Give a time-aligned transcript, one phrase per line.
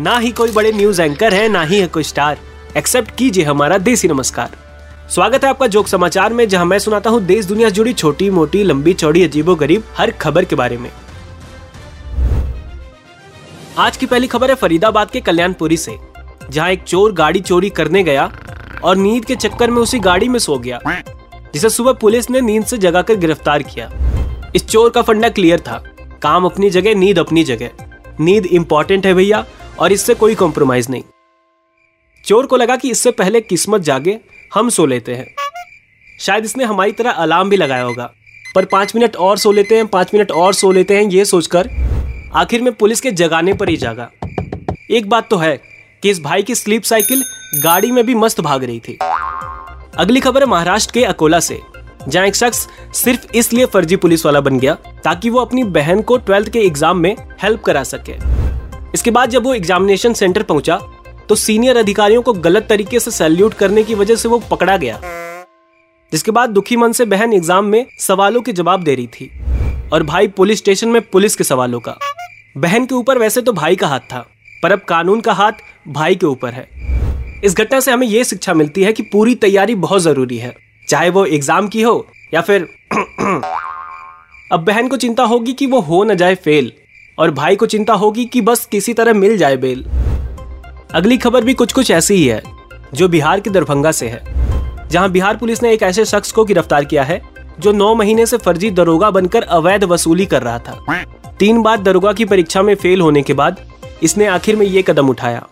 [0.00, 2.38] ना ही कोई बड़े न्यूज़ एंकर है, ना ही है कोई स्टार
[2.76, 4.50] एक्सेप्ट कीजिए हमारा देसी नमस्कार।
[5.10, 8.28] स्वागत है आपका जोक समाचार में, जहाँ मैं सुनाता हूँ देश दुनिया से जुड़ी छोटी,
[8.30, 10.88] मोटी, लंबी, चौड़ी, अजीबो गरीब हर खबर के बारे में।
[13.78, 15.98] आज की पहली खबर है फरीदाबाद के कल्याणपुरी से,
[16.50, 18.30] जहाँ एक चोर गाड़ी चोरी करने गया
[18.84, 20.80] और नींद के चक्कर में उसी गाड़ी में सो गया,
[21.54, 23.90] जिसे सुबह पुलिस ने नींद से जगाकर गिरफ़्तार किया।
[24.54, 25.82] इस चोर का फंडा क्लियर था।
[26.22, 27.70] काम अपनी जगह, नींद अपनी जगह।
[28.20, 29.44] नींद इंपॉर्टेंट है भैया।
[29.80, 31.02] और इससे कोई कॉम्प्रोमाइज नहीं।
[32.24, 34.18] चोर को लगा कि इससे पहले किस्मत जागे,
[34.52, 35.26] हम सो लेते हैं।
[36.18, 38.10] शायद इसने हमारी तरह अलार्म भी लगाया होगा।
[38.54, 41.68] पर पाँच मिनट और सो लेते हैं, पाँच मिनट और सो लेते हैं, ये सोचकर
[42.34, 44.10] आखिर में पुलिस के जगाने पर ही जागा।
[44.90, 45.56] एक बात तो है
[46.02, 47.24] कि इस भाई की स्लीप साइकिल
[47.62, 48.98] गाड़ी में भी मस्त भाग रही थी।
[49.98, 51.60] अगली खबर है महाराष्ट्र के अकोला से,
[52.08, 56.16] जहाँ एक शख्स सिर्फ़ इसलिए फर्जी पुलिस वाला बन गया ताकि वो अपनी बहन को
[56.18, 58.39] ट्वेल्थ के एग्ज़ाम में हेल्प करा सके।
[58.94, 60.76] इसके बाद जब वो एग्जामिनेशन सेंटर पहुँचा
[61.28, 65.00] तो सीनियर अधिकारियों को गलत तरीके से सैल्यूट करने की वजह से वो पकड़ा गया।
[66.12, 69.30] जिसके बाद दुखी मन से बहन एग्ज़ाम में सवालों के जवाब दे रही थी
[69.92, 71.96] और भाई पुलिस स्टेशन में पुलिस के सवालों का।
[72.56, 74.26] बहन के ऊपर वैसे तो भाई का हाथ था,
[74.62, 75.52] पर अब कानून का हाथ
[75.88, 76.68] भाई के ऊपर है।
[77.44, 80.54] इस घटना से हमें यह शिक्षा मिलती है कि पूरी तैयारी बहुत ज़रूरी है,
[80.88, 82.68] चाहे वो एग्ज़ाम की हो या फिर
[84.52, 86.72] अब बहन को चिंता होगी कि वो हो न जाए फेल
[87.20, 89.84] और भाई को चिंता होगी कि बस किसी तरह मिल जाए बेल।
[90.94, 92.42] अगली खबर भी कुछ कुछ ऐसी ही है,
[92.94, 96.84] जो बिहार के दरभंगा से है। जहाँ बिहार पुलिस ने एक ऐसे शख्स को गिरफ़्तार
[96.84, 97.20] किया है,
[97.60, 101.04] जो नौ महीने से फर्जी दरोगा बनकर अवैध वसूली कर रहा था।
[101.38, 103.60] तीन बार दरोगा की परीक्षा में फेल होने के बाद
[104.02, 105.46] इसने आखिर में ये कदम उठाया।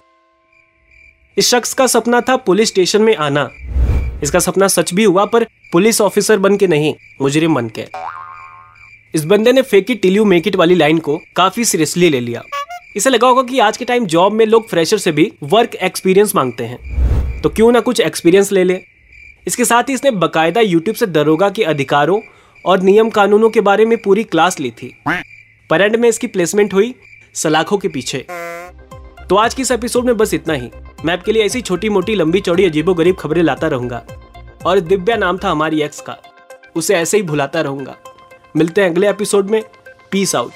[1.36, 3.48] इस शख्स का सपना था पुलिस स्टेशन में आना।
[4.22, 7.86] इसका सपना सच भी हुआ, पर पुलिस ऑफिसर बन के नहीं, मुजरिम बन के।
[9.14, 12.20] इस बंदे ने fake it till you make it वाली लाइन को काफ़ी सीरियसली ले
[12.20, 12.42] लिया।
[12.96, 16.34] इसे लगा होगा कि आज के टाइम जॉब में लोग फ्रेशर से भी वर्क एक्सपीरियंस
[16.36, 18.80] मांगते हैं। तो क्यों ना कुछ एक्सपीरियंस ले ले?
[19.46, 22.20] इसके साथ ही इसने बकायदा यूट्यूब से दरोगा के अधिकारों
[22.64, 24.94] और नियम कानूनों के बारे में पूरी क्लास ली थी।
[25.70, 26.94] पर एंड में इसकी प्लेसमेंट हुई
[27.34, 28.24] सलाखों के पीछे।
[29.28, 30.70] तो आज की इस एपिसोड में बस इतना ही।
[31.04, 34.04] मैं आपके लिए ऐसी छोटी मोटी लंबी, चौड़ी अजीबो गरीब खबरें लाता रहूँगा।
[34.66, 36.16] और दिव्या नाम था हमारी एक्स का।
[36.76, 37.96] उसे ऐसे ही भुलाता रहूँगा।
[38.58, 39.62] मिलते हैं अगले एपिसोड में.
[40.10, 40.52] Peace out